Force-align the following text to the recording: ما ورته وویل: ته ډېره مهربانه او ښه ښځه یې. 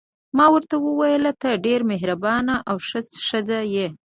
ما 0.37 0.45
ورته 0.53 0.75
وویل: 0.79 1.23
ته 1.41 1.49
ډېره 1.65 1.85
مهربانه 1.91 2.55
او 2.69 2.75
ښه 2.87 2.99
ښځه 3.27 3.59
یې. 3.75 3.87